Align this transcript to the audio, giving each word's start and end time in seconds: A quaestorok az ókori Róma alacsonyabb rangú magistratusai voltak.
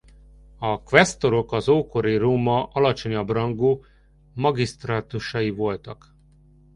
A 0.59 0.83
quaestorok 0.83 1.51
az 1.51 1.67
ókori 1.69 2.15
Róma 2.15 2.63
alacsonyabb 2.63 3.29
rangú 3.29 3.83
magistratusai 4.33 5.49
voltak. 5.49 6.15